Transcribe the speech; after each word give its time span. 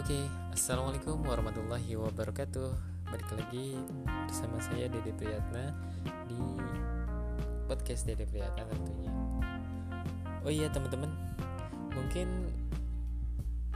Oke, 0.00 0.16
assalamualaikum 0.56 1.20
warahmatullahi 1.28 1.92
wabarakatuh. 1.92 2.72
Balik 3.12 3.36
lagi 3.36 3.76
bersama 4.24 4.56
saya 4.56 4.88
Dede 4.88 5.12
Priyatna 5.12 5.76
di 6.24 6.40
podcast 7.68 8.08
Dede 8.08 8.24
Priyatna 8.24 8.64
tentunya. 8.64 9.12
Oh 10.40 10.48
iya 10.48 10.72
teman-teman, 10.72 11.12
mungkin 11.92 12.48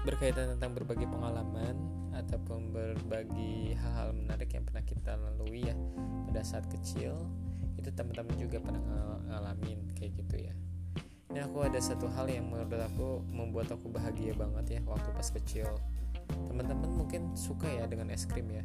berkaitan 0.01 0.57
tentang 0.57 0.73
berbagi 0.73 1.05
pengalaman 1.05 1.77
ataupun 2.17 2.73
berbagi 2.73 3.77
hal-hal 3.77 4.17
menarik 4.17 4.49
yang 4.49 4.65
pernah 4.65 4.81
kita 4.81 5.21
lalui 5.21 5.69
ya 5.69 5.77
pada 6.25 6.41
saat 6.41 6.65
kecil 6.73 7.21
itu 7.77 7.93
teman-teman 7.93 8.33
juga 8.41 8.65
pernah 8.65 8.81
ngalamin 9.29 9.93
kayak 9.93 10.25
gitu 10.25 10.41
ya 10.41 10.57
ini 11.29 11.45
aku 11.45 11.69
ada 11.69 11.77
satu 11.85 12.09
hal 12.09 12.33
yang 12.33 12.49
menurut 12.49 12.81
aku 12.81 13.21
membuat 13.29 13.69
aku 13.77 13.93
bahagia 13.93 14.33
banget 14.33 14.79
ya 14.79 14.81
waktu 14.89 15.11
pas 15.13 15.29
kecil 15.29 15.69
teman-teman 16.29 16.91
mungkin 16.91 17.35
suka 17.35 17.67
ya 17.67 17.85
dengan 17.89 18.13
es 18.13 18.25
krim 18.29 18.47
ya. 18.51 18.65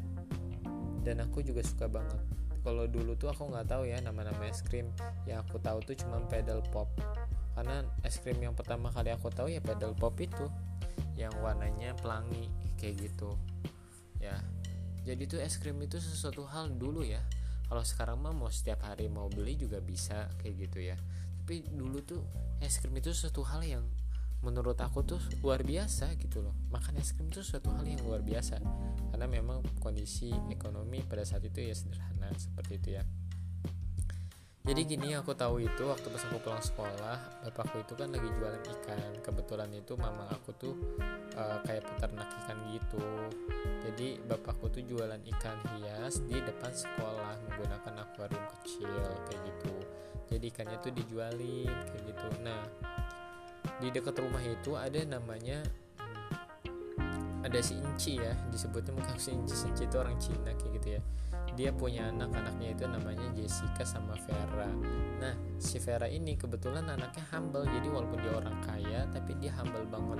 Dan 1.03 1.23
aku 1.23 1.41
juga 1.41 1.63
suka 1.63 1.89
banget. 1.89 2.19
Kalau 2.59 2.85
dulu 2.85 3.15
tuh 3.15 3.31
aku 3.31 3.49
nggak 3.49 3.71
tahu 3.71 3.87
ya 3.87 4.03
nama-nama 4.03 4.45
es 4.45 4.59
krim 4.59 4.91
yang 5.23 5.41
aku 5.47 5.57
tahu 5.63 5.79
tuh 5.81 5.95
cuma 5.95 6.19
pedal 6.27 6.59
pop. 6.69 6.91
Karena 7.55 7.87
es 8.03 8.19
krim 8.19 8.37
yang 8.39 8.53
pertama 8.53 8.91
kali 8.91 9.09
aku 9.15 9.31
tahu 9.31 9.47
ya 9.47 9.63
pedal 9.63 9.95
pop 9.95 10.15
itu 10.19 10.47
yang 11.15 11.31
warnanya 11.39 11.95
pelangi 11.99 12.51
kayak 12.79 13.09
gitu. 13.09 13.35
Ya. 14.19 14.35
Jadi 15.07 15.23
tuh 15.25 15.39
es 15.39 15.55
krim 15.57 15.79
itu 15.79 15.97
sesuatu 15.97 16.43
hal 16.45 16.75
dulu 16.75 17.01
ya. 17.07 17.23
Kalau 17.69 17.85
sekarang 17.85 18.17
mah 18.19 18.33
mau 18.35 18.51
setiap 18.51 18.81
hari 18.83 19.07
mau 19.07 19.29
beli 19.31 19.55
juga 19.55 19.79
bisa 19.79 20.27
kayak 20.43 20.55
gitu 20.67 20.79
ya. 20.93 20.97
Tapi 21.43 21.63
dulu 21.73 22.03
tuh 22.03 22.21
es 22.59 22.75
krim 22.77 22.93
itu 22.99 23.15
sesuatu 23.15 23.41
hal 23.47 23.63
yang 23.63 23.85
menurut 24.39 24.79
aku 24.79 25.03
tuh 25.03 25.21
luar 25.43 25.63
biasa 25.63 26.15
gitu 26.15 26.39
loh. 26.39 26.55
Makan 26.71 26.99
es 26.99 27.11
krim 27.11 27.27
itu 27.27 27.43
suatu 27.43 27.71
hal 27.75 27.83
yang 27.83 27.99
luar 28.07 28.23
biasa. 28.23 28.59
Karena 29.11 29.27
memang 29.27 29.59
kondisi 29.83 30.31
ekonomi 30.47 31.03
pada 31.03 31.27
saat 31.27 31.43
itu 31.43 31.59
ya 31.59 31.75
sederhana 31.75 32.31
seperti 32.39 32.73
itu 32.79 32.89
ya. 32.95 33.03
Jadi 34.69 34.85
gini 34.85 35.17
aku 35.17 35.33
tahu 35.33 35.65
itu 35.65 35.81
waktu 35.81 36.13
pas 36.13 36.21
aku 36.29 36.37
pulang 36.45 36.61
sekolah 36.61 37.17
bapakku 37.41 37.81
itu 37.81 37.97
kan 37.97 38.13
lagi 38.13 38.29
jualan 38.29 38.63
ikan. 38.79 39.11
Kebetulan 39.17 39.71
itu 39.73 39.97
mama 39.97 40.29
aku 40.29 40.53
tuh 40.55 40.75
uh, 41.33 41.57
kayak 41.65 41.89
peternak 41.89 42.29
ikan 42.43 42.59
gitu. 42.69 43.01
Jadi 43.89 44.21
bapakku 44.29 44.69
tuh 44.69 44.85
jualan 44.85 45.19
ikan 45.35 45.57
hias 45.73 46.21
di 46.27 46.37
depan 46.37 46.69
sekolah 46.69 47.33
menggunakan 47.49 47.93
akuarium 48.03 48.45
kecil 48.61 48.93
kayak 49.25 49.41
gitu. 49.47 49.73
Jadi 50.29 50.45
ikannya 50.53 50.77
tuh 50.85 50.93
dijualin 50.93 51.73
kayak 51.89 52.03
gitu. 52.05 52.27
Nah 52.45 52.61
di 53.79 53.87
dekat 53.89 54.19
rumah 54.19 54.43
itu 54.43 54.75
ada 54.75 54.99
namanya 55.07 55.63
ada 57.39 57.59
si 57.63 57.79
Inci 57.79 58.19
ya 58.19 58.35
disebutnya 58.51 58.91
mungkin 58.91 59.15
si 59.15 59.31
Inci 59.31 59.55
si 59.55 59.65
Inci 59.71 59.87
itu 59.87 59.95
orang 59.95 60.19
Cina 60.19 60.51
kayak 60.51 60.71
gitu 60.79 60.89
ya. 60.99 61.01
Dia 61.57 61.75
punya 61.75 62.07
anak-anaknya 62.07 62.71
itu 62.71 62.83
namanya 62.87 63.27
Jessica 63.35 63.83
sama 63.83 64.15
Vera. 64.27 64.69
Nah 65.19 65.33
si 65.59 65.79
Vera 65.79 66.07
ini 66.07 66.35
kebetulan 66.35 66.87
anaknya 66.87 67.23
humble 67.31 67.67
jadi 67.67 67.87
walaupun 67.87 68.19
dia 68.19 68.33
orang 68.35 68.57
kaya 68.63 69.07
tapi 69.11 69.35
dia 69.39 69.51
humble 69.55 69.87
banget. 69.87 70.19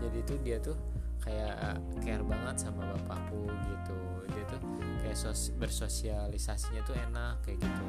Jadi 0.00 0.16
itu 0.22 0.34
dia 0.42 0.56
tuh 0.62 0.78
kayak 1.20 1.78
care 2.00 2.24
banget 2.24 2.56
sama 2.56 2.84
bapakku 2.96 3.46
gitu. 3.46 3.98
Dia 4.32 4.44
tuh 4.48 4.60
kayak 5.04 5.16
sos 5.16 5.52
bersosialisasinya 5.56 6.82
tuh 6.86 6.96
enak 6.96 7.44
kayak 7.44 7.60
gitu 7.60 7.86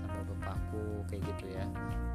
sama 0.00 0.20
bapakku 0.24 1.04
kayak 1.10 1.22
gitu 1.34 1.54
ya. 1.54 1.66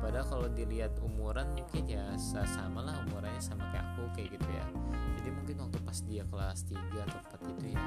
Padahal 0.02 0.26
kalau 0.26 0.48
dilihat 0.52 0.94
umuran 1.02 1.50
mungkin 1.54 1.86
ya 1.90 2.06
sama 2.18 2.86
lah 2.86 2.98
umurannya 3.10 3.42
sama 3.42 3.66
kayak 3.74 3.86
aku 3.96 4.04
kayak 4.18 4.38
gitu 4.38 4.50
ya. 4.54 4.66
Jadi 5.22 5.30
mungkin 5.34 5.56
waktu 5.66 5.78
pas 5.82 5.98
dia 6.06 6.24
kelas 6.30 6.60
3 6.70 6.78
atau 6.78 7.20
4 7.50 7.54
itu 7.58 7.66
ya 7.74 7.81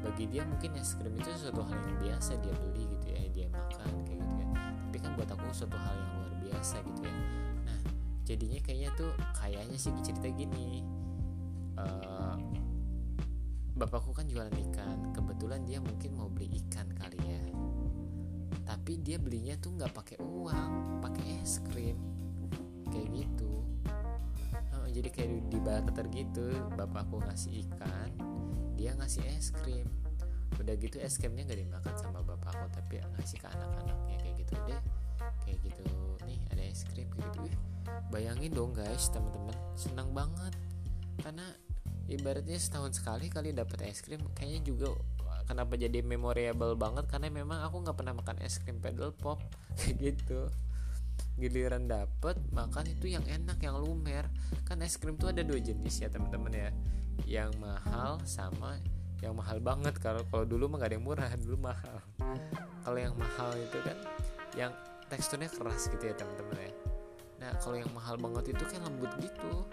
bagi 0.00 0.24
dia 0.30 0.42
mungkin 0.46 0.70
es 0.78 0.94
krim 0.96 1.12
itu 1.18 1.28
sesuatu 1.34 1.66
hal 1.66 1.76
yang 1.76 1.98
biasa 1.98 2.38
dia 2.40 2.54
beli 2.56 2.84
gitu 2.94 3.06
ya 3.10 3.22
dia 3.30 3.46
makan 3.50 3.90
kayak 4.06 4.22
gitu 4.22 4.34
ya. 4.38 4.46
Tapi 4.86 4.98
kan 5.02 5.10
buat 5.18 5.30
aku 5.30 5.44
suatu 5.50 5.76
hal 5.76 5.94
yang 5.98 6.10
luar 6.14 6.34
biasa 6.46 6.76
gitu 6.86 7.00
ya. 7.04 7.14
Nah 7.66 7.78
jadinya 8.22 8.60
kayaknya 8.62 8.90
tuh 8.94 9.10
kayaknya 9.34 9.78
sih 9.78 9.90
cerita 10.06 10.28
gini 10.30 10.86
uh, 11.78 12.36
bapakku 13.76 14.10
kan 14.16 14.26
jualan 14.26 14.52
ikan. 14.70 15.14
Kebetulan 15.14 15.62
dia 15.68 15.78
mungkin 15.78 16.16
mau 16.16 16.26
beli 16.30 16.50
ikan 16.66 16.88
kali 16.96 17.20
ya. 17.20 17.44
Tapi 18.66 19.02
dia 19.02 19.18
belinya 19.18 19.58
tuh 19.58 19.74
nggak 19.74 19.92
pakai 19.94 20.16
uang 20.22 21.02
pakai 21.02 21.42
es 21.42 21.58
krim. 21.70 21.98
Kayak 22.90 23.08
gitu. 23.14 23.52
Oh, 24.74 24.86
jadi 24.90 25.08
kayak 25.12 25.30
di 25.50 25.58
barter 25.62 26.06
gitu 26.10 26.46
bapakku 26.74 27.22
ngasih 27.22 27.62
ikan 27.68 28.10
dia 28.80 28.96
ngasih 28.96 29.20
es 29.36 29.52
krim. 29.52 29.84
Udah 30.56 30.72
gitu 30.80 30.96
es 31.04 31.20
krimnya 31.20 31.44
nggak 31.44 31.60
dimakan 31.68 31.94
sama 32.00 32.24
bapakku 32.24 32.64
tapi 32.72 32.96
ngasih 32.96 33.36
ke 33.36 33.46
anak-anaknya 33.52 34.16
kayak 34.24 34.34
gitu. 34.40 34.54
Deh 34.64 34.80
kayak 35.44 35.58
gitu. 35.68 35.82
Nih 36.24 36.40
ada 36.48 36.64
es 36.64 36.88
krim 36.88 37.12
gitu. 37.12 37.44
Bayangin 38.08 38.56
dong 38.56 38.72
guys 38.72 39.12
teman-teman. 39.12 39.52
Senang 39.76 40.16
banget 40.16 40.56
karena 41.20 41.46
ibaratnya 42.10 42.58
setahun 42.58 42.98
sekali 42.98 43.30
kali 43.30 43.54
dapat 43.54 43.86
es 43.86 44.02
krim 44.02 44.20
kayaknya 44.34 44.66
juga 44.66 44.88
kenapa 45.50 45.74
jadi 45.74 46.02
memorable 46.06 46.78
banget 46.78 47.10
karena 47.10 47.26
memang 47.26 47.62
aku 47.66 47.82
nggak 47.82 47.96
pernah 47.98 48.14
makan 48.14 48.38
es 48.42 48.62
krim 48.62 48.78
pedal 48.78 49.10
pop 49.10 49.42
kayak 49.78 49.98
gitu. 50.14 50.46
Giliran 51.36 51.88
dapet 51.88 52.36
makan 52.52 52.84
itu 52.90 53.10
yang 53.10 53.24
enak 53.26 53.58
yang 53.58 53.78
lumer. 53.80 54.30
Kan 54.62 54.82
es 54.86 54.94
krim 54.94 55.18
tuh 55.18 55.34
ada 55.34 55.42
dua 55.42 55.58
jenis 55.58 56.02
ya 56.02 56.08
teman-teman 56.10 56.52
ya. 56.54 56.70
Yang 57.26 57.50
mahal 57.58 58.22
sama 58.26 58.78
yang 59.20 59.34
mahal 59.34 59.58
banget. 59.58 59.98
Kalau 59.98 60.22
kalau 60.30 60.46
dulu 60.46 60.70
mah 60.70 60.86
gak 60.86 60.94
ada 60.94 60.96
yang 60.96 61.06
murah 61.06 61.30
dulu 61.44 61.56
mahal. 61.58 61.98
Kalau 62.86 62.98
yang 62.98 63.14
mahal 63.18 63.50
itu 63.58 63.78
kan 63.82 63.98
yang 64.54 64.72
teksturnya 65.10 65.50
keras 65.50 65.90
gitu 65.90 66.04
ya 66.06 66.14
teman-teman 66.14 66.56
ya. 66.62 66.72
Nah 67.42 67.50
kalau 67.58 67.76
yang 67.78 67.90
mahal 67.90 68.14
banget 68.20 68.54
itu 68.54 68.64
kan 68.70 68.80
lembut 68.86 69.10
gitu 69.18 69.66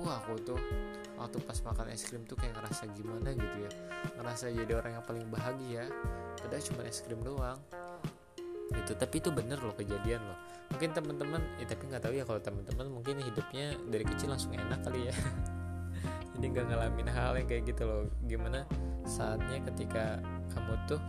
wah 0.00 0.20
aku 0.22 0.38
tuh 0.40 0.60
waktu 1.20 1.38
pas 1.44 1.58
makan 1.62 1.86
es 1.92 2.02
krim 2.08 2.24
tuh 2.26 2.34
kayak 2.34 2.56
ngerasa 2.58 2.88
gimana 2.96 3.30
gitu 3.36 3.56
ya. 3.62 3.70
Ngerasa 4.18 4.44
jadi 4.50 4.72
orang 4.78 4.92
yang 4.98 5.04
paling 5.04 5.26
bahagia. 5.28 5.84
Padahal 6.40 6.62
cuma 6.64 6.82
es 6.88 6.98
krim 7.04 7.20
doang. 7.22 7.58
Itu 8.72 8.92
tapi 8.96 9.20
itu 9.20 9.28
bener 9.28 9.60
loh 9.60 9.74
kejadian 9.76 10.22
loh. 10.24 10.38
Mungkin 10.72 10.90
teman-teman 10.96 11.40
ya 11.60 11.66
tapi 11.68 11.82
nggak 11.92 12.02
tahu 12.02 12.14
ya 12.16 12.24
kalau 12.24 12.40
teman-teman 12.40 12.86
mungkin 12.88 13.20
hidupnya 13.20 13.76
dari 13.86 14.04
kecil 14.08 14.32
langsung 14.32 14.56
enak 14.56 14.80
kali 14.82 15.12
ya. 15.12 15.14
Jadi 16.32 16.46
nggak 16.48 16.66
ngalamin 16.72 17.08
hal 17.12 17.36
yang 17.36 17.46
kayak 17.46 17.62
gitu 17.68 17.82
loh. 17.84 18.08
Gimana 18.24 18.64
saatnya 19.04 19.60
ketika 19.68 20.18
kamu 20.50 20.74
tuh 20.88 21.00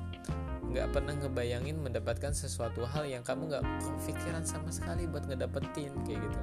nggak 0.73 0.89
pernah 0.89 1.13
ngebayangin 1.13 1.77
mendapatkan 1.77 2.33
sesuatu 2.33 2.81
hal 2.89 3.05
yang 3.05 3.21
kamu 3.21 3.45
nggak 3.45 3.63
kepikiran 4.01 4.41
sama 4.41 4.73
sekali 4.73 5.05
buat 5.05 5.21
ngedapetin 5.29 5.94
kayak 6.01 6.17
gitu 6.17 6.39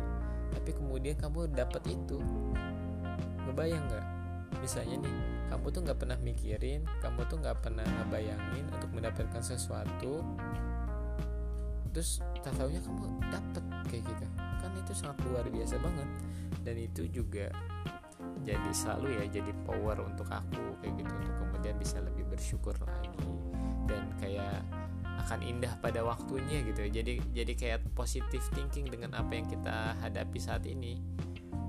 tapi 0.53 0.71
kemudian 0.75 1.17
kamu 1.19 1.51
dapat 1.55 1.83
itu. 1.89 2.19
Ngebayang 3.49 3.85
nggak? 3.91 4.07
Misalnya 4.61 4.97
nih 5.07 5.17
kamu 5.51 5.67
tuh 5.75 5.81
nggak 5.83 5.99
pernah 5.99 6.19
mikirin 6.23 6.81
kamu 7.03 7.27
tuh 7.27 7.43
nggak 7.43 7.59
pernah 7.59 7.83
ngebayangin 7.83 8.71
untuk 8.71 8.91
mendapatkan 8.95 9.43
sesuatu 9.43 10.23
terus 11.91 12.23
tak 12.47 12.55
taunya 12.55 12.79
kamu 12.79 13.19
dapet 13.35 13.65
kayak 13.91 14.03
gitu. 14.07 14.25
Kan 14.39 14.71
itu 14.79 14.93
sangat 14.95 15.19
luar 15.27 15.45
biasa 15.51 15.75
banget. 15.83 16.09
Dan 16.63 16.77
itu 16.79 17.03
juga 17.11 17.51
jadi 18.47 18.71
selalu 18.71 19.19
ya 19.21 19.43
jadi 19.43 19.53
power 19.67 19.99
untuk 20.07 20.31
aku 20.31 20.79
kayak 20.81 21.03
gitu 21.03 21.13
untuk 21.13 21.35
kemudian 21.43 21.75
bisa 21.83 21.99
lebih 21.99 22.25
bersyukur 22.31 22.79
lagi. 22.87 23.11
Dan 23.91 24.07
kayak 24.23 24.40
akan 25.31 25.47
indah 25.47 25.79
pada 25.79 26.03
waktunya 26.03 26.59
gitu. 26.67 26.91
Jadi 26.91 27.23
jadi 27.31 27.53
kayak 27.55 27.95
positive 27.95 28.43
thinking 28.51 28.91
dengan 28.91 29.15
apa 29.15 29.31
yang 29.39 29.47
kita 29.47 29.95
hadapi 30.03 30.43
saat 30.43 30.67
ini. 30.67 30.99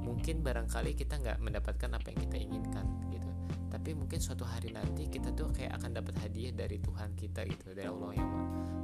Mungkin 0.02 0.42
barangkali 0.42 0.98
kita 0.98 1.22
nggak 1.22 1.38
mendapatkan 1.38 1.94
apa 1.94 2.10
yang 2.10 2.20
kita 2.26 2.38
inginkan 2.42 2.90
gitu. 3.14 3.30
Tapi 3.70 3.94
mungkin 3.94 4.18
suatu 4.18 4.50
hari 4.50 4.74
nanti 4.74 5.06
kita 5.14 5.30
tuh 5.38 5.54
kayak 5.54 5.78
akan 5.78 5.94
dapat 5.94 6.18
hadiah 6.26 6.50
dari 6.58 6.82
Tuhan 6.82 7.14
kita 7.14 7.46
gitu 7.46 7.78
dari 7.78 7.86
Allah 7.86 8.18
yang 8.18 8.32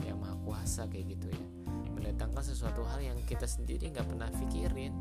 yang 0.06 0.18
maha 0.22 0.38
kuasa 0.46 0.86
kayak 0.86 1.18
gitu 1.18 1.34
ya. 1.34 1.42
Mendatangkan 1.98 2.46
sesuatu 2.46 2.86
hal 2.86 3.02
yang 3.02 3.18
kita 3.25 3.50
sendiri 3.50 3.90
nggak 3.90 4.06
pernah 4.06 4.30
pikirin 4.30 4.94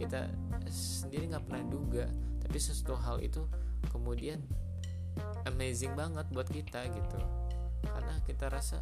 kita 0.00 0.24
sendiri 0.72 1.28
nggak 1.28 1.44
pernah 1.44 1.64
duga 1.68 2.08
tapi 2.40 2.56
sesuatu 2.56 2.96
hal 2.96 3.20
itu 3.20 3.44
kemudian 3.92 4.40
amazing 5.44 5.92
banget 5.92 6.24
buat 6.32 6.48
kita 6.48 6.88
gitu. 6.88 7.20
Karena 7.84 8.16
kita 8.24 8.48
rasa 8.48 8.80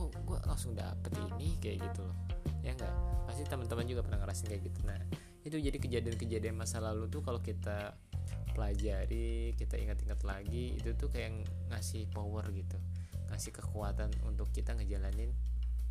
kok 0.00 0.16
gue 0.24 0.38
langsung 0.48 0.72
dapet 0.72 1.12
ini 1.28 1.60
kayak 1.60 1.84
gitu 1.84 2.00
loh. 2.08 2.16
Ya 2.64 2.72
enggak 2.72 2.92
pasti 3.28 3.44
teman-teman 3.44 3.84
juga 3.84 4.00
pernah 4.00 4.18
ngerasin 4.24 4.48
kayak 4.48 4.62
gitu. 4.72 4.80
Nah 4.88 5.00
itu 5.44 5.56
jadi 5.60 5.76
kejadian-kejadian 5.76 6.56
masa 6.56 6.80
lalu 6.80 7.08
tuh 7.12 7.20
kalau 7.20 7.40
kita 7.44 7.92
pelajari 8.56 9.52
kita 9.56 9.76
ingat-ingat 9.78 10.20
lagi 10.24 10.76
itu 10.76 10.96
tuh 10.96 11.12
kayak 11.12 11.44
ngasih 11.68 12.08
power 12.12 12.48
gitu. 12.56 12.80
Ngasih 13.28 13.52
kekuatan 13.52 14.10
untuk 14.24 14.48
kita 14.50 14.72
ngejalanin 14.74 15.30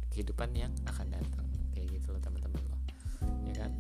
kehidupan 0.09 0.57
yang 0.57 0.73
akan 0.89 1.13
datang. 1.13 1.45
Kayak 1.77 2.01
gitu 2.01 2.17
loh 2.17 2.21
teman-teman 2.21 2.62
loh. 2.65 2.81
Ya 3.45 3.53
kan? 3.65 3.71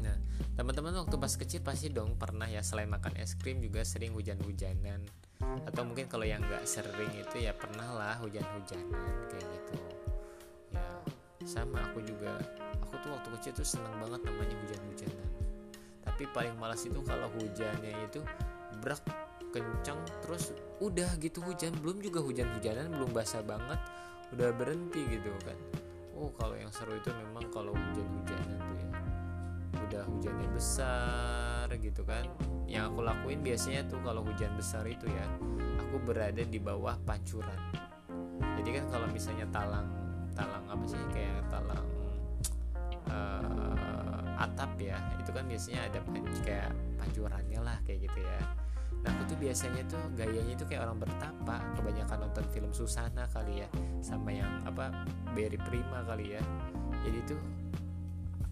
Nah 0.00 0.16
teman-teman 0.56 1.04
waktu 1.04 1.16
pas 1.20 1.32
kecil 1.36 1.60
pasti 1.60 1.92
dong 1.92 2.16
pernah 2.16 2.48
ya 2.48 2.64
selain 2.64 2.88
makan 2.88 3.14
es 3.20 3.36
krim 3.36 3.60
juga 3.60 3.84
sering 3.84 4.16
hujan-hujanan 4.16 5.04
atau 5.42 5.82
mungkin 5.86 6.10
kalau 6.10 6.26
yang 6.26 6.42
nggak 6.42 6.64
sering 6.66 7.12
itu 7.14 7.36
ya 7.38 7.54
pernah 7.54 7.86
lah 7.94 8.14
hujan-hujanan 8.18 9.14
kayak 9.30 9.46
gitu. 9.46 9.76
Ya 10.74 10.88
sama 11.46 11.84
aku 11.86 12.02
juga. 12.02 12.40
Aku 12.88 12.94
tuh 13.04 13.10
waktu 13.14 13.28
kecil 13.38 13.52
tuh 13.62 13.66
seneng 13.66 13.94
banget 14.02 14.20
namanya 14.26 14.54
hujan-hujanan. 14.64 15.28
Tapi 16.02 16.24
paling 16.34 16.54
malas 16.58 16.82
itu 16.82 16.98
kalau 17.04 17.28
hujannya 17.38 17.92
itu 18.08 18.20
brak 18.82 19.04
kencang 19.54 20.00
terus 20.26 20.56
udah 20.82 21.14
gitu 21.22 21.38
hujan. 21.44 21.70
Belum 21.78 22.02
juga 22.02 22.24
hujan-hujanan 22.24 22.90
belum 22.90 23.10
basah 23.14 23.44
banget 23.44 23.78
udah 24.34 24.50
berhenti 24.56 25.04
gitu 25.06 25.30
kan. 25.46 25.58
Oh 26.18 26.34
kalau 26.34 26.58
yang 26.58 26.72
seru 26.74 26.98
itu 26.98 27.14
memang 27.14 27.46
kalau 27.54 27.70
hujan-hujanan 27.76 28.58
tuh 28.58 28.76
ya. 28.82 28.90
Udah 29.88 30.02
hujannya 30.10 30.48
besar 30.50 31.70
gitu 31.78 32.02
kan 32.02 32.26
yang 32.68 32.92
aku 32.92 33.00
lakuin 33.00 33.40
biasanya 33.40 33.88
tuh 33.88 33.96
kalau 34.04 34.20
hujan 34.20 34.52
besar 34.54 34.84
itu 34.84 35.08
ya 35.08 35.24
aku 35.80 35.96
berada 36.04 36.44
di 36.44 36.60
bawah 36.60 37.00
pancuran. 37.08 37.56
Jadi 38.60 38.70
kan 38.76 38.84
kalau 38.92 39.08
misalnya 39.08 39.48
talang 39.48 39.88
talang 40.36 40.64
apa 40.68 40.84
sih 40.84 41.00
kayak 41.10 41.48
talang 41.48 41.86
uh, 43.08 44.44
atap 44.44 44.70
ya 44.78 45.00
itu 45.18 45.32
kan 45.32 45.48
biasanya 45.48 45.80
ada 45.88 45.98
kayak 46.44 46.70
pancurannya 47.00 47.60
lah 47.64 47.80
kayak 47.88 48.04
gitu 48.04 48.20
ya. 48.20 48.40
Nah 49.00 49.10
aku 49.16 49.32
tuh 49.32 49.38
biasanya 49.40 49.82
tuh 49.88 50.02
gayanya 50.12 50.54
tuh 50.54 50.66
kayak 50.68 50.84
orang 50.84 51.00
bertapa. 51.00 51.56
Kebanyakan 51.72 52.18
nonton 52.28 52.44
film 52.52 52.70
Susana 52.74 53.24
kali 53.30 53.64
ya 53.64 53.68
Sama 54.04 54.28
yang 54.34 54.50
apa 54.68 54.92
Berry 55.32 55.56
Prima 55.56 56.04
kali 56.04 56.36
ya. 56.36 56.42
Jadi 57.06 57.18
tuh 57.32 57.40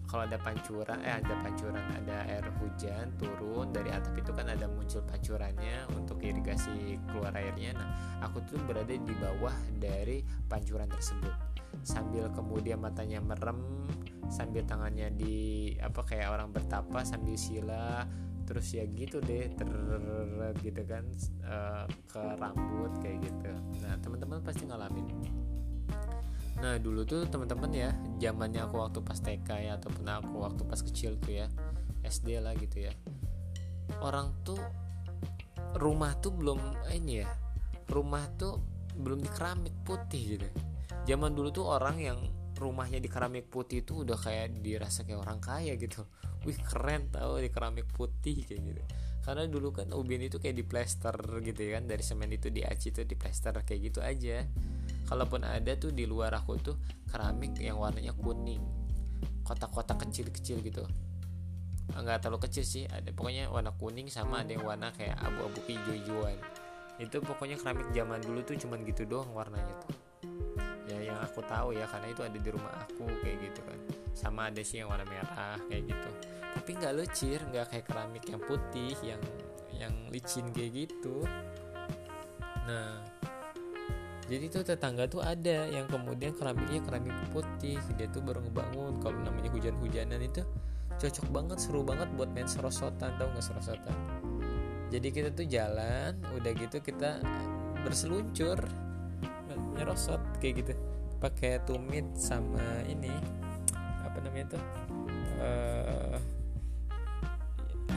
kalau 0.07 0.23
ada 0.23 0.39
pancuran 0.39 1.03
eh 1.03 1.19
ada 1.19 1.35
pancuran 1.43 1.83
ada 1.83 2.23
air 2.31 2.47
hujan 2.63 3.11
turun 3.19 3.75
dari 3.75 3.91
atap 3.91 4.15
itu 4.15 4.31
kan 4.31 4.47
ada 4.47 4.65
muncul 4.71 5.03
pancurannya 5.03 5.83
untuk 5.93 6.23
irigasi 6.23 6.95
keluar 7.11 7.35
airnya. 7.35 7.75
Nah 7.75 7.87
aku 8.23 8.39
tuh 8.47 8.57
berada 8.63 8.87
di 8.87 9.13
bawah 9.19 9.53
dari 9.77 10.23
pancuran 10.47 10.87
tersebut. 10.87 11.35
Sambil 11.83 12.31
kemudian 12.31 12.79
matanya 12.79 13.19
merem 13.19 13.59
sambil 14.31 14.63
tangannya 14.63 15.11
di 15.11 15.71
apa 15.79 16.03
kayak 16.03 16.31
orang 16.31 16.51
bertapa 16.51 17.03
sambil 17.03 17.35
sila 17.39 18.03
terus 18.47 18.71
ya 18.71 18.87
gitu 18.87 19.19
deh 19.19 19.51
ter 19.59 19.67
gitu 20.63 20.81
kan 20.87 21.03
uh, 21.43 21.83
ke 22.07 22.23
rambut 22.39 22.95
kayak 23.03 23.27
gitu. 23.27 23.51
Nah 23.83 23.99
teman-teman 23.99 24.39
pasti 24.39 24.63
ngalamin 24.63 25.07
Nah 26.57 26.81
dulu 26.81 27.05
tuh 27.05 27.29
teman-teman 27.29 27.69
ya 27.69 27.89
zamannya 28.17 28.65
aku 28.65 28.81
waktu 28.81 28.99
pas 29.05 29.19
TK 29.21 29.49
ya 29.61 29.71
ataupun 29.77 30.05
aku 30.09 30.35
waktu 30.41 30.61
pas 30.65 30.81
kecil 30.81 31.17
tuh 31.21 31.45
ya 31.45 31.47
SD 32.01 32.41
lah 32.41 32.57
gitu 32.57 32.89
ya. 32.89 32.93
Orang 34.01 34.33
tuh 34.41 34.57
rumah 35.77 36.17
tuh 36.17 36.33
belum 36.33 36.57
ini 36.89 37.21
ya 37.21 37.29
rumah 37.87 38.25
tuh 38.35 38.59
belum 38.97 39.21
di 39.21 39.29
keramik 39.29 39.75
putih 39.85 40.37
gitu. 40.37 40.47
Zaman 41.07 41.31
dulu 41.31 41.49
tuh 41.53 41.65
orang 41.69 41.97
yang 42.01 42.19
rumahnya 42.57 42.97
di 42.97 43.07
keramik 43.07 43.47
putih 43.47 43.85
itu 43.85 44.01
udah 44.01 44.17
kayak 44.17 44.59
dirasa 44.59 45.05
kayak 45.05 45.21
orang 45.23 45.39
kaya 45.39 45.77
gitu. 45.77 46.03
Wih 46.43 46.57
keren 46.57 47.13
tau 47.13 47.37
di 47.37 47.53
keramik 47.53 47.85
putih 47.93 48.43
kayak 48.43 48.61
gitu. 48.65 48.83
Karena 49.23 49.43
dulu 49.45 49.75
kan 49.75 49.91
ubin 49.93 50.23
itu 50.23 50.39
kayak 50.39 50.55
di 50.55 50.65
plester 50.65 51.15
gitu 51.43 51.59
ya 51.59 51.79
kan 51.79 51.83
dari 51.85 52.03
semen 52.03 52.31
itu 52.31 52.47
di 52.49 52.63
aci 52.63 52.95
itu 52.95 53.03
di 53.03 53.15
plester 53.19 53.53
kayak 53.61 53.81
gitu 53.91 53.99
aja 53.99 54.47
kalaupun 55.07 55.47
ada 55.47 55.71
tuh 55.79 55.95
di 55.95 56.03
luar 56.03 56.35
aku 56.35 56.59
tuh 56.59 56.75
keramik 57.07 57.55
yang 57.63 57.79
warnanya 57.79 58.11
kuning. 58.13 58.59
Kotak-kotak 59.47 60.03
kecil-kecil 60.03 60.59
gitu. 60.59 60.83
Nggak 61.95 62.27
terlalu 62.27 62.43
kecil 62.45 62.67
sih 62.67 62.83
ada 62.83 63.07
pokoknya 63.15 63.47
warna 63.47 63.71
kuning 63.71 64.11
sama 64.11 64.43
ada 64.43 64.51
yang 64.51 64.67
warna 64.67 64.91
kayak 64.91 65.15
abu-abu 65.23 65.63
hijau-hijauan. 65.65 66.37
Itu 66.99 67.23
pokoknya 67.23 67.55
keramik 67.55 67.87
zaman 67.95 68.19
dulu 68.19 68.43
tuh 68.43 68.59
cuman 68.59 68.83
gitu 68.83 69.07
doang 69.07 69.31
warnanya 69.31 69.71
tuh. 69.87 69.95
Ya 70.91 70.99
yang 70.99 71.19
aku 71.23 71.39
tahu 71.47 71.71
ya 71.71 71.87
karena 71.87 72.11
itu 72.11 72.21
ada 72.27 72.37
di 72.37 72.49
rumah 72.51 72.73
aku 72.83 73.07
kayak 73.23 73.37
gitu 73.47 73.63
kan. 73.63 73.79
Sama 74.11 74.51
ada 74.51 74.59
sih 74.59 74.83
yang 74.83 74.91
warna 74.91 75.07
merah 75.07 75.55
kayak 75.71 75.87
gitu. 75.87 76.09
Tapi 76.59 76.69
nggak 76.75 76.93
lecir 76.99 77.39
nggak 77.47 77.65
kayak 77.71 77.85
keramik 77.87 78.25
yang 78.27 78.41
putih 78.43 78.95
yang 78.99 79.21
yang 79.71 79.95
licin 80.11 80.51
kayak 80.51 80.85
gitu. 80.85 81.23
Nah 82.67 83.16
jadi 84.27 84.51
tuh 84.51 84.63
tetangga 84.67 85.07
tuh 85.07 85.23
ada 85.23 85.71
yang 85.71 85.87
kemudian 85.87 86.35
keramiknya 86.35 86.83
keramik 86.83 87.15
putih 87.31 87.79
dia 87.95 88.11
tuh 88.11 88.19
baru 88.19 88.43
ngebangun. 88.43 88.99
Kalau 88.99 89.17
namanya 89.23 89.47
hujan-hujanan 89.55 90.19
itu 90.19 90.43
cocok 90.99 91.27
banget 91.31 91.57
seru 91.63 91.79
banget 91.87 92.11
buat 92.19 92.27
main 92.35 92.43
serosotan 92.43 93.15
tau 93.15 93.31
nggak 93.31 93.45
serosotan? 93.45 93.95
Jadi 94.91 95.07
kita 95.15 95.29
tuh 95.31 95.47
jalan 95.47 96.19
udah 96.35 96.51
gitu 96.59 96.83
kita 96.83 97.23
berseluncur 97.87 98.59
nyerosot 99.79 100.19
kayak 100.43 100.59
gitu. 100.59 100.73
Pakai 101.23 101.63
tumit 101.63 102.03
sama 102.19 102.83
ini 102.83 103.11
apa 103.79 104.19
namanya 104.27 104.59
tuh 104.59 104.63
uh, 105.39 106.19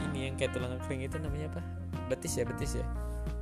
ini 0.07 0.31
yang 0.31 0.39
kayak 0.39 0.55
tulang 0.55 0.79
kering 0.87 1.03
itu 1.11 1.19
namanya 1.19 1.51
apa? 1.51 1.61
Betis 2.07 2.39
ya 2.39 2.47
betis 2.47 2.79
ya? 2.79 2.87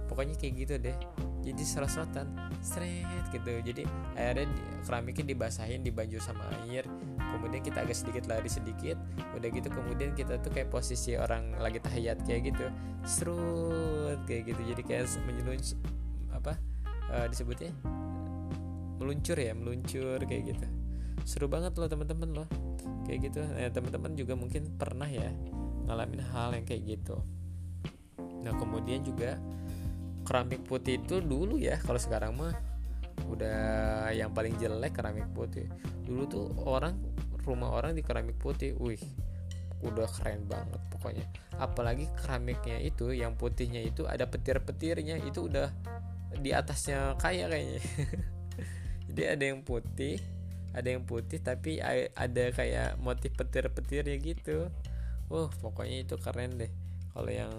Pokoknya 0.10 0.34
kayak 0.42 0.54
gitu 0.58 0.74
deh 0.82 0.98
jadi 1.44 1.64
serosotan. 1.64 2.28
Stret 2.60 3.26
gitu. 3.32 3.52
Jadi 3.64 3.84
akhirnya 4.16 4.48
keramiknya 4.84 5.26
dibasahin 5.36 5.82
dibanjur 5.82 6.20
sama 6.20 6.44
air. 6.64 6.84
Kemudian 7.18 7.62
kita 7.62 7.86
agak 7.86 7.96
sedikit 7.96 8.28
lari 8.28 8.50
sedikit. 8.52 9.00
Udah 9.38 9.48
gitu 9.50 9.70
kemudian 9.72 10.12
kita 10.18 10.42
tuh 10.44 10.52
kayak 10.52 10.70
posisi 10.74 11.16
orang 11.16 11.56
lagi 11.58 11.80
tahiyat 11.80 12.26
kayak 12.28 12.54
gitu. 12.54 12.66
Serut 13.08 14.20
kayak 14.28 14.54
gitu. 14.54 14.62
Jadi 14.76 14.82
kayak 14.84 15.06
menyeluncur 15.24 15.78
apa 16.36 16.54
uh, 17.14 17.26
disebutnya? 17.32 17.72
Meluncur 19.00 19.38
ya 19.40 19.54
meluncur 19.56 20.20
kayak 20.28 20.44
gitu. 20.56 20.68
Seru 21.24 21.48
banget 21.48 21.78
loh 21.80 21.88
teman-teman 21.88 22.30
loh. 22.44 22.48
Kayak 23.08 23.32
gitu. 23.32 23.42
Nah, 23.42 23.72
teman-teman 23.72 24.12
juga 24.18 24.34
mungkin 24.36 24.76
pernah 24.76 25.08
ya 25.08 25.32
ngalamin 25.90 26.22
hal 26.22 26.54
yang 26.54 26.66
kayak 26.70 26.98
gitu. 26.98 27.18
Nah 28.46 28.54
kemudian 28.56 29.04
juga 29.04 29.36
keramik 30.24 30.66
putih 30.68 31.02
itu 31.02 31.22
dulu 31.24 31.58
ya 31.58 31.80
kalau 31.82 31.98
sekarang 31.98 32.36
mah 32.38 32.54
udah 33.28 34.10
yang 34.16 34.32
paling 34.32 34.56
jelek 34.58 34.96
keramik 34.96 35.28
putih. 35.36 35.68
Dulu 36.08 36.24
tuh 36.30 36.46
orang 36.64 36.96
rumah 37.44 37.74
orang 37.74 37.98
di 37.98 38.06
keramik 38.06 38.38
putih 38.40 38.78
wih 38.78 39.00
udah 39.80 40.08
keren 40.20 40.44
banget 40.48 40.82
pokoknya. 40.92 41.26
Apalagi 41.56 42.08
keramiknya 42.20 42.80
itu 42.84 43.16
yang 43.16 43.36
putihnya 43.36 43.84
itu 43.84 44.04
ada 44.08 44.28
petir-petirnya 44.28 45.24
itu 45.24 45.48
udah 45.48 45.72
di 46.40 46.52
atasnya 46.52 47.16
kaya 47.20 47.48
kayaknya. 47.48 47.82
Jadi 49.10 49.24
ada 49.26 49.44
yang 49.44 49.62
putih 49.66 50.20
ada 50.70 50.86
yang 50.86 51.02
putih 51.02 51.42
tapi 51.42 51.82
ada 51.82 52.44
kayak 52.54 53.02
motif 53.02 53.34
petir-petirnya 53.34 54.16
gitu. 54.22 54.70
Wah 55.32 55.50
pokoknya 55.62 56.06
itu 56.06 56.16
keren 56.22 56.60
deh. 56.60 56.72
Kalau 57.10 57.32
yang 57.34 57.52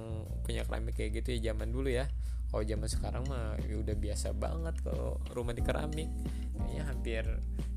punya 0.47 0.62
keramik 0.62 0.95
kayak 0.95 1.21
gitu 1.21 1.37
ya 1.37 1.52
zaman 1.52 1.75
dulu 1.75 1.90
ya 1.90 2.07
kalau 2.50 2.66
zaman 2.66 2.90
sekarang 2.90 3.23
mah 3.30 3.54
ya 3.62 3.78
udah 3.78 3.95
biasa 3.95 4.35
banget 4.35 4.75
kalau 4.83 5.23
rumah 5.30 5.54
di 5.54 5.62
keramik. 5.62 6.11
Kayaknya 6.59 6.83
hampir 6.83 7.25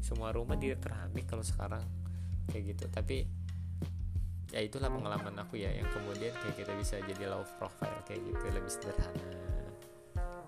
semua 0.02 0.34
rumah 0.34 0.58
di 0.58 0.74
keramik 0.74 1.30
kalau 1.30 1.46
sekarang 1.46 1.86
kayak 2.50 2.74
gitu. 2.74 2.90
Tapi 2.90 3.22
ya 4.50 4.66
itulah 4.66 4.90
pengalaman 4.90 5.46
aku 5.46 5.62
ya 5.62 5.70
yang 5.70 5.86
kemudian 5.94 6.34
kayak 6.42 6.58
kita 6.58 6.74
bisa 6.74 6.98
jadi 7.06 7.30
low 7.30 7.46
profile 7.62 8.02
kayak 8.10 8.26
gitu 8.26 8.44
lebih 8.50 8.72
sederhana. 8.74 9.30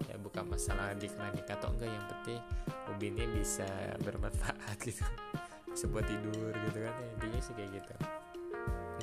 Ya 0.09 0.17
bukan 0.17 0.49
masalah 0.49 0.97
di 0.97 1.05
keramik 1.05 1.45
atau 1.45 1.69
enggak 1.69 1.93
yang 1.93 2.05
penting 2.09 2.41
ubinnya 2.89 3.25
bisa 3.29 3.69
bermanfaat 4.01 4.77
gitu. 4.89 5.05
Sebuah 5.77 6.01
tidur 6.01 6.49
gitu 6.49 6.77
kan 6.81 6.93
ya, 6.97 7.07
intinya 7.13 7.39
sih 7.45 7.53
kayak 7.53 7.77
gitu. 7.77 7.93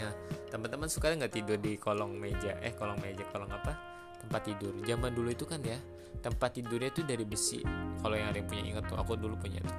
Nah 0.02 0.12
teman-teman 0.50 0.90
suka 0.90 1.14
nggak 1.14 1.30
tidur 1.30 1.62
di 1.62 1.78
kolong 1.78 2.18
meja? 2.18 2.58
Eh 2.58 2.74
kolong 2.74 2.98
meja 2.98 3.22
kolong 3.30 3.54
apa 3.54 3.91
tempat 4.26 4.40
tidur. 4.46 4.72
Zaman 4.86 5.10
dulu 5.12 5.28
itu 5.32 5.44
kan 5.44 5.60
ya 5.62 5.78
tempat 6.22 6.54
tidurnya 6.54 6.94
itu 6.94 7.02
dari 7.02 7.24
besi. 7.26 7.60
Kalau 7.98 8.14
yang 8.14 8.30
ada 8.30 8.38
yang 8.38 8.48
punya 8.48 8.62
ingat 8.62 8.84
tuh 8.86 8.96
aku 8.98 9.18
dulu 9.18 9.34
punya 9.36 9.58
tuh. 9.62 9.78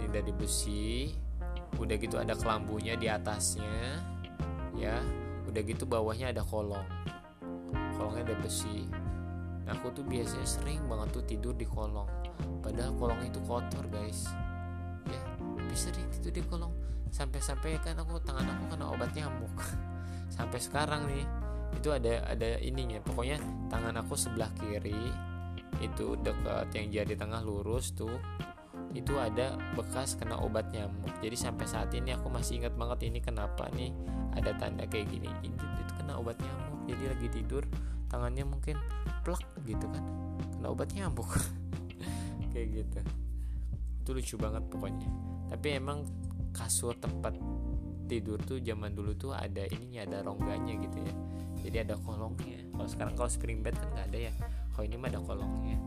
Ini 0.00 0.06
dari 0.12 0.32
besi 0.34 1.10
udah 1.74 1.96
gitu 1.98 2.16
ada 2.22 2.38
kelambunya 2.38 2.94
di 2.94 3.08
atasnya 3.08 3.98
ya. 4.76 5.00
Udah 5.48 5.60
gitu 5.64 5.88
bawahnya 5.88 6.30
ada 6.30 6.44
kolong. 6.44 6.86
Kolongnya 7.96 8.32
ada 8.32 8.36
besi. 8.44 8.86
Nah 9.64 9.72
aku 9.72 9.90
tuh 9.96 10.04
biasanya 10.04 10.44
sering 10.44 10.84
banget 10.84 11.08
tuh 11.16 11.24
tidur 11.24 11.54
di 11.56 11.64
kolong. 11.64 12.08
Padahal 12.60 12.92
kolong 13.00 13.20
itu 13.24 13.40
kotor 13.44 13.84
guys. 13.88 14.28
Ya 15.08 15.20
bisa 15.70 15.90
sering 15.90 16.08
tidur 16.12 16.32
di 16.34 16.42
kolong. 16.44 16.74
Sampai-sampai 17.14 17.78
kan 17.80 17.94
aku 17.96 18.18
tangan 18.20 18.42
aku 18.42 18.74
kena 18.74 18.90
obat 18.90 19.14
nyamuk 19.14 19.54
sampai 20.34 20.58
sekarang 20.58 21.06
nih 21.06 21.22
itu 21.76 21.88
ada 21.90 22.24
ada 22.30 22.58
ininya. 22.62 23.02
Pokoknya 23.02 23.38
tangan 23.68 23.98
aku 24.00 24.14
sebelah 24.14 24.50
kiri 24.58 25.10
itu 25.82 26.14
dekat 26.22 26.70
yang 26.72 26.86
jadi 26.90 27.14
tengah 27.18 27.42
lurus 27.42 27.90
tuh 27.92 28.14
itu 28.94 29.10
ada 29.18 29.58
bekas 29.74 30.14
kena 30.14 30.38
obat 30.38 30.70
nyamuk. 30.70 31.10
Jadi 31.18 31.34
sampai 31.34 31.66
saat 31.66 31.90
ini 31.92 32.14
aku 32.14 32.30
masih 32.30 32.62
ingat 32.62 32.78
banget 32.78 33.10
ini 33.10 33.18
kenapa 33.18 33.66
nih 33.74 33.90
ada 34.38 34.54
tanda 34.54 34.86
kayak 34.86 35.10
gini. 35.10 35.26
Itu, 35.42 35.62
itu 35.62 35.92
kena 35.98 36.14
obat 36.22 36.38
nyamuk 36.38 36.74
jadi 36.84 37.16
lagi 37.16 37.28
tidur 37.32 37.64
tangannya 38.12 38.44
mungkin 38.44 38.76
plek 39.24 39.42
gitu 39.64 39.88
kan. 39.88 40.04
Kena 40.56 40.68
obat 40.70 40.92
nyamuk. 40.92 41.28
Kayak 42.52 42.68
gitu. 42.84 42.98
Itu 44.04 44.10
lucu 44.14 44.34
banget 44.38 44.62
pokoknya. 44.70 45.08
Tapi 45.50 45.66
emang 45.74 46.06
kasur 46.54 46.94
tempat 46.94 47.34
tidur 48.06 48.38
tuh 48.44 48.60
zaman 48.60 48.92
dulu 48.92 49.16
tuh 49.16 49.32
ada 49.32 49.64
ininya 49.68 50.04
ada 50.04 50.16
rongganya 50.24 50.74
gitu 50.78 50.98
ya. 51.00 51.14
Jadi 51.64 51.76
ada 51.88 51.94
kolongnya. 51.96 52.60
Kalau 52.76 52.88
sekarang 52.88 53.14
kalau 53.16 53.30
spring 53.32 53.64
bed 53.64 53.72
kan 53.76 53.88
nggak 53.96 54.06
ada 54.12 54.18
ya. 54.28 54.32
Kalau 54.76 54.84
ini 54.84 54.96
mah 55.00 55.08
ada 55.08 55.20
kolongnya. 55.24 55.78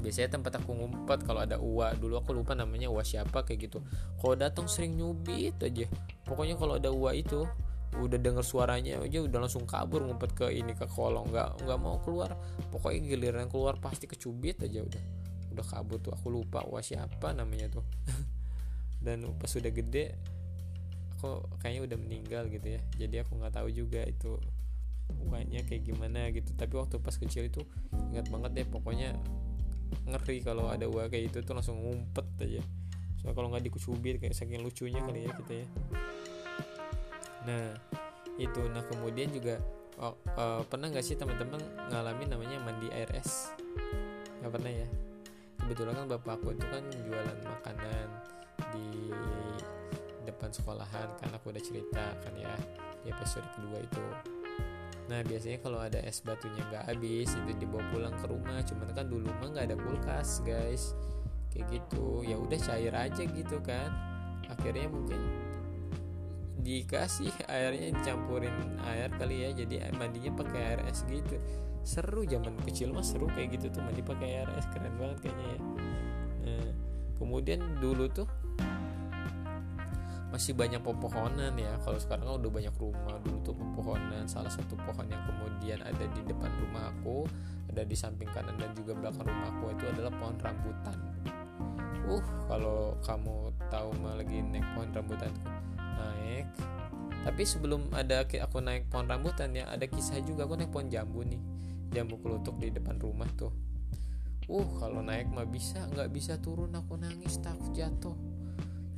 Biasanya 0.00 0.28
tempat 0.40 0.58
aku 0.58 0.70
ngumpet 0.74 1.22
kalau 1.22 1.44
ada 1.44 1.60
uwa. 1.62 1.94
Dulu 1.94 2.18
aku 2.18 2.34
lupa 2.34 2.58
namanya 2.58 2.90
uwa 2.90 3.06
siapa 3.06 3.46
kayak 3.46 3.70
gitu. 3.70 3.78
Kalau 4.18 4.34
datang 4.34 4.66
sering 4.66 4.98
nyubit 4.98 5.60
aja. 5.62 5.86
Pokoknya 6.26 6.58
kalau 6.58 6.80
ada 6.80 6.90
uwa 6.90 7.14
itu 7.14 7.46
udah 7.90 8.22
denger 8.22 8.46
suaranya 8.46 9.02
aja 9.02 9.18
udah 9.18 9.42
langsung 9.42 9.66
kabur 9.66 10.06
ngumpet 10.06 10.30
ke 10.34 10.46
ini 10.50 10.74
ke 10.74 10.88
kolong. 10.90 11.30
Nggak 11.30 11.62
nggak 11.62 11.78
mau 11.78 12.02
keluar. 12.02 12.34
Pokoknya 12.74 13.06
giliran 13.06 13.46
keluar 13.46 13.78
pasti 13.78 14.10
kecubit 14.10 14.58
aja 14.66 14.82
udah. 14.82 15.02
Udah 15.54 15.64
kabur 15.66 16.02
tuh. 16.02 16.10
Aku 16.16 16.32
lupa 16.32 16.66
uwa 16.66 16.82
siapa 16.82 17.30
namanya 17.36 17.70
tuh. 17.70 17.86
Dan 19.04 19.30
pas 19.38 19.46
sudah 19.46 19.70
gede 19.70 20.16
aku 21.20 21.44
kayaknya 21.60 21.92
udah 21.92 21.98
meninggal 22.00 22.42
gitu 22.48 22.80
ya. 22.80 22.80
Jadi 22.96 23.20
aku 23.20 23.36
nggak 23.36 23.52
tahu 23.60 23.68
juga 23.68 24.00
itu 24.08 24.40
uangnya 25.28 25.60
kayak 25.68 25.84
gimana 25.84 26.32
gitu. 26.32 26.56
Tapi 26.56 26.72
waktu 26.80 26.96
pas 26.96 27.12
kecil 27.12 27.52
itu 27.52 27.60
ingat 28.16 28.32
banget 28.32 28.50
deh 28.56 28.66
pokoknya 28.72 29.12
ngeri 30.08 30.40
kalau 30.40 30.72
ada 30.72 30.88
uang 30.88 31.12
kayak 31.12 31.28
itu 31.28 31.38
tuh 31.44 31.52
langsung 31.52 31.76
ngumpet 31.76 32.24
aja. 32.40 32.64
Soalnya 33.20 33.36
kalau 33.36 33.48
nggak 33.52 33.64
dikucubit 33.68 34.16
kayak 34.16 34.32
saking 34.32 34.64
lucunya 34.64 35.04
kali 35.04 35.28
ya 35.28 35.30
kita 35.36 35.52
ya. 35.60 35.66
Nah 37.44 37.66
itu. 38.40 38.60
Nah 38.72 38.82
kemudian 38.88 39.28
juga 39.28 39.60
oh, 40.00 40.16
uh, 40.40 40.64
pernah 40.64 40.88
nggak 40.88 41.04
sih 41.04 41.20
teman-teman 41.20 41.60
ngalamin 41.92 42.32
namanya 42.32 42.56
mandi 42.64 42.88
air 42.96 43.12
es? 43.12 43.52
Nggak 44.40 44.52
pernah 44.56 44.72
ya? 44.72 44.88
Kebetulan 45.60 45.92
kan 46.00 46.06
bapak 46.16 46.40
aku 46.40 46.56
itu 46.56 46.64
kan 46.72 46.82
jualan 46.88 47.38
makanan 47.44 48.08
di 48.72 49.12
depan 50.26 50.50
sekolahan 50.52 51.08
kan 51.18 51.30
aku 51.32 51.52
udah 51.52 51.62
cerita 51.62 52.04
kan 52.20 52.34
ya 52.36 52.52
di 53.04 53.08
episode 53.12 53.46
kedua 53.56 53.78
itu. 53.80 54.04
Nah 55.10 55.26
biasanya 55.26 55.58
kalau 55.58 55.82
ada 55.82 55.98
es 56.06 56.22
batunya 56.22 56.62
nggak 56.70 56.86
habis 56.86 57.34
itu 57.34 57.50
dibawa 57.58 57.82
pulang 57.90 58.14
ke 58.14 58.26
rumah. 58.30 58.62
Cuman 58.62 58.88
kan 58.94 59.06
dulu 59.10 59.26
mah 59.42 59.48
nggak 59.50 59.66
ada 59.72 59.76
kulkas 59.76 60.38
guys. 60.46 60.94
Kayak 61.50 61.66
gitu. 61.82 62.22
Ya 62.22 62.38
udah 62.38 62.58
cair 62.62 62.94
aja 62.94 63.22
gitu 63.26 63.58
kan. 63.64 63.90
Akhirnya 64.46 64.86
mungkin 64.86 65.18
dikasih 66.60 67.32
airnya 67.48 67.90
dicampurin 67.98 68.54
air 68.86 69.10
kali 69.18 69.48
ya. 69.48 69.50
Jadi 69.50 69.82
mandinya 69.98 70.30
pakai 70.38 70.60
air 70.62 70.80
es 70.86 71.02
gitu. 71.10 71.42
Seru 71.82 72.22
zaman 72.28 72.54
kecil 72.62 72.94
mah 72.94 73.02
seru 73.02 73.26
kayak 73.34 73.58
gitu 73.58 73.72
tuh 73.74 73.82
mandi 73.82 74.06
pakai 74.06 74.46
air 74.46 74.50
es. 74.54 74.68
Keren 74.70 74.94
banget 74.94 75.26
kayaknya 75.26 75.46
ya. 75.50 75.60
Nah, 76.46 76.70
kemudian 77.18 77.60
dulu 77.82 78.06
tuh 78.14 78.30
masih 80.30 80.54
banyak 80.54 80.78
pepohonan 80.78 81.58
ya. 81.58 81.74
Kalau 81.82 81.98
sekarang 81.98 82.24
kan 82.26 82.34
udah 82.38 82.50
banyak 82.54 82.74
rumah 82.78 83.18
dulu 83.26 83.38
tuh 83.42 83.54
pepohonan. 83.58 84.24
Salah 84.30 84.50
satu 84.50 84.78
pohon 84.78 85.06
yang 85.10 85.22
kemudian 85.26 85.82
ada 85.82 86.04
di 86.06 86.22
depan 86.22 86.50
rumah 86.62 86.94
aku 86.94 87.26
ada 87.70 87.82
di 87.86 87.94
samping 87.94 88.30
kanan 88.30 88.54
dan 88.58 88.70
juga 88.74 88.94
belakang 88.98 89.26
rumah 89.26 89.50
aku 89.50 89.74
itu 89.74 89.84
adalah 89.90 90.12
pohon 90.14 90.36
rambutan. 90.38 90.98
Uh 92.10 92.26
kalau 92.50 92.98
kamu 93.06 93.54
tahu 93.70 93.90
mah 94.02 94.18
lagi 94.18 94.38
naik 94.42 94.66
pohon 94.74 94.90
rambutan 94.94 95.30
naik. 95.78 96.46
Tapi 97.20 97.42
sebelum 97.44 97.90
ada 97.92 98.22
aku 98.22 98.58
naik 98.62 98.86
pohon 98.86 99.10
rambutan 99.10 99.50
ya 99.54 99.66
ada 99.66 99.86
kisah 99.86 100.22
juga. 100.22 100.46
Aku 100.46 100.54
naik 100.54 100.70
pohon 100.70 100.86
jambu 100.86 101.26
nih 101.26 101.42
jambu 101.90 102.22
kelutuk 102.22 102.54
di 102.62 102.70
depan 102.70 103.02
rumah 103.02 103.26
tuh. 103.34 103.50
Uh 104.50 104.66
kalau 104.82 105.02
naik 105.02 105.30
mah 105.30 105.46
bisa 105.46 105.86
nggak 105.90 106.10
bisa 106.10 106.38
turun. 106.38 106.74
Aku 106.74 106.98
nangis 106.98 107.38
takut 107.42 107.70
jatuh. 107.74 108.14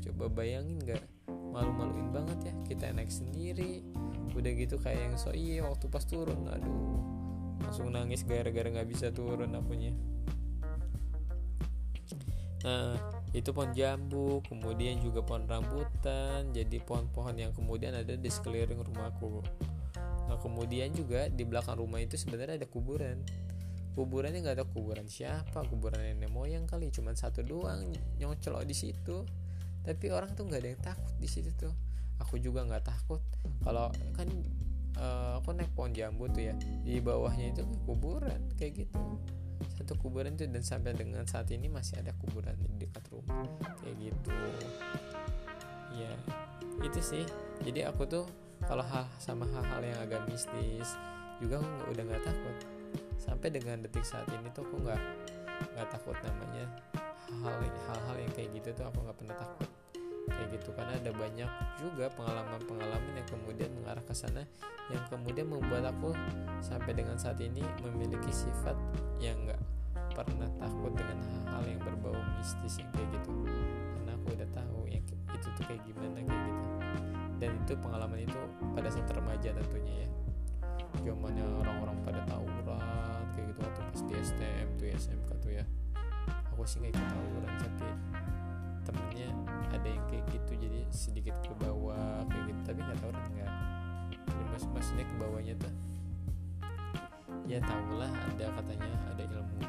Coba 0.01 0.33
bayangin 0.33 0.81
nggak 0.81 1.12
malu-maluin 1.53 2.09
banget 2.11 2.39
ya. 2.49 2.55
Kita 2.65 2.91
naik 2.97 3.13
sendiri. 3.13 3.85
Udah 4.33 4.51
gitu 4.57 4.81
kayak 4.81 5.13
yang 5.13 5.17
so 5.21 5.31
iya 5.37 5.61
waktu 5.63 5.87
pas 5.93 6.09
turun 6.09 6.49
aduh. 6.49 6.99
Langsung 7.63 7.93
nangis 7.93 8.25
gara-gara 8.25 8.67
nggak 8.73 8.89
bisa 8.89 9.13
turun 9.13 9.53
akunya. 9.53 9.93
Nah 12.65 12.97
itu 13.37 13.51
pohon 13.53 13.75
jambu 13.77 14.41
kemudian 14.49 14.99
juga 15.05 15.21
pohon 15.21 15.45
rambutan. 15.45 16.49
Jadi 16.57 16.81
pohon-pohon 16.81 17.37
yang 17.37 17.53
kemudian 17.53 17.93
ada 17.93 18.17
di 18.17 18.31
sekeliling 18.33 18.81
rumahku. 18.81 19.45
Nah 20.27 20.41
kemudian 20.41 20.97
juga 20.97 21.29
di 21.29 21.45
belakang 21.45 21.77
rumah 21.77 22.01
itu 22.01 22.17
sebenarnya 22.17 22.65
ada 22.65 22.69
kuburan. 22.69 23.21
Kuburannya 23.93 24.41
nggak 24.41 24.57
ada 24.57 24.67
kuburan 24.67 25.05
siapa. 25.05 25.69
Kuburan 25.69 26.01
nenek 26.01 26.33
moyang 26.33 26.65
kali 26.65 26.89
cuman 26.89 27.13
satu 27.13 27.45
doang 27.45 27.93
nyocol 28.17 28.65
di 28.65 28.73
situ 28.73 29.29
tapi 29.83 30.15
orang 30.15 30.31
tuh 30.39 30.47
nggak 30.47 30.61
ada 30.63 30.71
yang 30.71 30.83
takut 30.83 31.15
di 31.19 31.29
situ 31.29 31.51
tuh. 31.59 31.75
Aku 32.23 32.39
juga 32.39 32.63
nggak 32.63 32.87
takut. 32.87 33.19
Kalau 33.67 33.91
kan 34.15 34.29
uh, 34.99 35.43
aku 35.43 35.59
naik 35.59 35.75
pohon 35.75 35.91
jambu 35.91 36.31
tuh 36.31 36.51
ya 36.51 36.55
di 36.87 37.03
bawahnya 37.03 37.51
itu 37.55 37.67
kuburan 37.87 38.39
kayak 38.55 38.87
gitu. 38.87 39.03
Satu 39.75 39.99
kuburan 39.99 40.39
tuh 40.39 40.47
dan 40.47 40.63
sampai 40.63 40.95
dengan 40.95 41.27
saat 41.27 41.51
ini 41.51 41.67
masih 41.67 41.99
ada 41.99 42.15
kuburan 42.15 42.55
di 42.63 42.87
dekat 42.87 43.03
rumah 43.11 43.43
kayak 43.83 43.97
gitu. 43.99 44.31
Ya 45.99 46.13
itu 46.83 47.01
sih. 47.03 47.25
Jadi 47.67 47.83
aku 47.83 48.07
tuh 48.07 48.25
kalau 48.63 48.87
hal 48.87 49.11
sama 49.19 49.47
hal-hal 49.51 49.83
yang 49.83 49.99
agak 49.99 50.23
mistis 50.31 50.95
juga 51.43 51.59
aku 51.59 51.91
udah 51.91 52.05
nggak 52.07 52.23
takut. 52.23 52.57
Sampai 53.19 53.51
dengan 53.51 53.83
detik 53.83 54.07
saat 54.07 54.31
ini 54.31 54.47
tuh 54.55 54.63
aku 54.63 54.79
nggak 54.83 55.03
nggak 55.75 55.89
takut 55.95 56.17
namanya 56.27 56.67
hal-hal 57.41 58.17
yang 58.21 58.33
kayak 58.37 58.51
gitu 58.55 58.69
tuh 58.77 58.85
aku 58.89 58.99
nggak 59.05 59.19
pernah 59.19 59.37
takut. 59.37 59.69
Kayak 60.23 60.49
gitu 60.55 60.71
karena 60.79 60.95
ada 60.95 61.11
banyak 61.11 61.51
juga 61.83 62.07
pengalaman-pengalaman 62.15 63.13
yang 63.19 63.29
kemudian 63.29 63.71
mengarah 63.75 64.05
ke 64.07 64.15
sana 64.15 64.47
yang 64.91 65.03
kemudian 65.11 65.51
membuat 65.51 65.91
aku 65.91 66.15
sampai 66.63 66.95
dengan 66.95 67.19
saat 67.19 67.43
ini 67.43 67.63
memiliki 67.83 68.31
sifat 68.31 68.79
yang 69.19 69.35
nggak 69.47 69.59
pernah 70.15 70.47
takut 70.63 70.95
dengan 70.95 71.19
hal-hal 71.27 71.65
yang 71.67 71.81
berbau 71.83 72.15
mistis 72.39 72.79
yang 72.79 72.91
kayak 72.95 73.09
gitu. 73.19 73.33
Karena 73.99 74.11
aku 74.15 74.27
udah 74.37 74.49
tahu 74.55 74.79
yang 74.87 75.03
itu 75.03 75.49
tuh 75.59 75.65
kayak 75.67 75.83
gimana 75.89 76.19
kayak 76.23 76.43
gitu. 76.47 76.63
Dan 77.43 77.51
itu 77.67 77.73
pengalaman 77.83 78.21
itu 78.23 78.41
pada 78.79 78.89
saat 78.95 79.11
remaja 79.11 79.49
tentunya 79.51 80.07
ya. 80.07 80.09
Zamannya 81.03 81.45
orang-orang 81.67 81.99
pada 82.07 82.21
tawuran 82.31 83.25
kayak 83.35 83.47
gitu 83.51 83.61
waktu 83.65 83.81
pas 83.91 84.01
di 84.07 84.15
STM 84.23 84.69
tuh 84.79 84.87
ya 84.87 84.97
SMK 85.01 85.31
tuh 85.41 85.53
ya 85.57 85.65
aku 86.53 86.69
sih 86.69 86.85
nggak 86.85 87.01
tawuran 87.01 87.55
tapi 87.57 87.89
temennya 88.85 89.29
ada 89.73 89.89
yang 89.89 90.05
kayak 90.07 90.25
gitu 90.31 90.53
jadi 90.61 90.81
sedikit 90.93 91.35
ke 91.41 91.55
bawah 91.65 92.23
kayak 92.29 92.45
gitu. 92.53 92.61
Tapi 92.69 92.79
nggak 92.85 92.99
tahu 93.01 93.11
nggak. 93.11 93.53
Jadi 94.13 94.45
mas 94.53 94.65
maksudnya 94.69 95.05
ke 95.09 95.15
bawahnya 95.17 95.55
tuh 95.57 95.73
ya 97.51 97.59
tau 97.59 97.99
lah 97.99 98.09
ada 98.09 98.47
katanya 98.55 98.93
ada 99.11 99.23
ilmu 99.27 99.61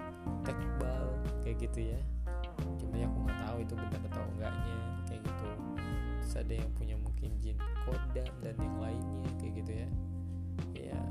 tekbal 0.46 1.06
kayak 1.42 1.58
gitu 1.64 1.80
ya. 1.96 2.00
Cuma 2.78 2.96
ya 3.00 3.08
aku 3.10 3.18
nggak 3.26 3.40
tahu 3.48 3.58
itu 3.64 3.74
benar 3.74 4.02
atau 4.12 4.24
enggaknya 4.36 4.78
kayak 5.10 5.22
gitu. 5.26 5.50
Terus 6.22 6.34
ada 6.38 6.54
yang 6.54 6.72
punya 6.78 6.96
mungkin 7.00 7.30
jin 7.42 7.58
kodam 7.88 8.30
dan 8.44 8.56
yang 8.60 8.78
lainnya 8.78 9.32
kayak 9.42 9.54
gitu 9.64 9.72
ya. 9.72 9.90
Ya 10.78 11.02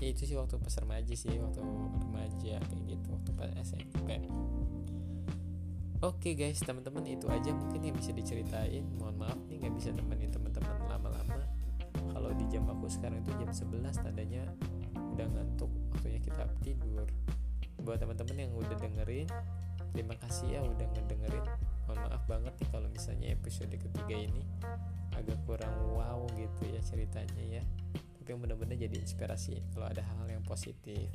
ya 0.00 0.06
itu 0.12 0.28
sih 0.28 0.36
waktu 0.36 0.60
pas 0.60 0.74
remaja 0.76 1.14
sih 1.16 1.32
waktu 1.40 1.60
remaja 2.04 2.54
kayak 2.60 2.84
gitu 2.84 3.06
waktu 3.12 3.30
pas 3.32 3.50
SMP 3.64 3.96
Oke 6.04 6.28
okay 6.28 6.32
guys, 6.36 6.60
teman-teman 6.60 7.08
itu 7.08 7.24
aja 7.32 7.56
mungkin 7.56 7.80
yang 7.80 7.96
bisa 7.96 8.12
diceritain. 8.12 8.84
Mohon 9.00 9.16
maaf 9.16 9.40
nih 9.48 9.64
nggak 9.64 9.74
bisa 9.80 9.88
nemenin 9.96 10.28
teman-teman 10.28 10.76
lama-lama. 10.92 11.40
Kalau 12.12 12.30
di 12.36 12.44
jam 12.52 12.68
aku 12.68 12.84
sekarang 12.84 13.24
itu 13.24 13.32
jam 13.40 13.48
11 13.48 14.04
tandanya 14.04 14.44
udah 14.92 15.24
ngantuk, 15.24 15.72
waktunya 15.96 16.20
kita 16.20 16.52
tidur. 16.60 17.08
Buat 17.80 18.04
teman-teman 18.04 18.36
yang 18.44 18.52
udah 18.52 18.76
dengerin, 18.76 19.24
terima 19.96 20.20
kasih 20.20 20.46
ya 20.54 20.60
udah 20.68 20.84
ngedengerin. 20.84 21.48
Mohon 21.88 21.98
maaf 22.12 22.22
banget 22.28 22.54
nih 22.60 22.68
kalau 22.68 22.88
misalnya 22.92 23.26
episode 23.32 23.72
ketiga 23.72 24.16
ini 24.20 24.44
agak 25.16 25.40
kurang 25.48 25.72
wow 25.96 26.28
gitu 26.36 26.76
ya 26.76 26.80
ceritanya 26.84 27.44
ya. 27.56 27.64
Tapi 28.26 28.42
mudah-mudahan 28.42 28.90
jadi 28.90 28.98
inspirasi 29.06 29.62
kalau 29.70 29.86
ada 29.86 30.02
hal 30.02 30.26
yang 30.26 30.42
positif. 30.42 31.06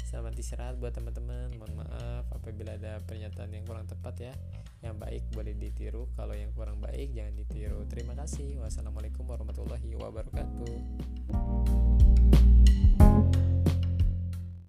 Selamat 0.00 0.32
istirahat 0.40 0.80
buat 0.80 0.96
teman-teman. 0.96 1.52
Mohon 1.60 1.84
maaf 1.84 2.24
apabila 2.32 2.80
ada 2.80 3.04
pernyataan 3.04 3.52
yang 3.52 3.68
kurang 3.68 3.84
tepat 3.84 4.32
ya. 4.32 4.32
Yang 4.80 4.96
baik 4.96 5.28
boleh 5.36 5.52
ditiru, 5.60 6.08
kalau 6.16 6.32
yang 6.32 6.56
kurang 6.56 6.80
baik 6.80 7.12
jangan 7.12 7.36
ditiru. 7.36 7.84
Terima 7.84 8.16
kasih. 8.16 8.64
Wassalamualaikum 8.64 9.28
warahmatullahi 9.28 9.92
wabarakatuh. 9.92 10.72